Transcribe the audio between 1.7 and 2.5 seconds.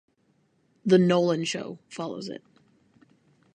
follows it.